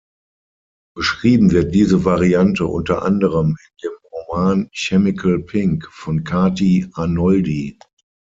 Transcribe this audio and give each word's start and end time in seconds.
Beschrieben 0.95 1.51
wird 1.51 1.75
diese 1.75 2.03
Variante 2.05 2.65
unter 2.65 3.03
anderem 3.03 3.49
in 3.49 3.77
dem 3.83 3.91
Roman 4.11 4.67
"Chemical 4.73 5.37
Pink" 5.43 5.87
von 5.91 6.23
Kati 6.23 6.89
Arnoldi. 6.93 7.77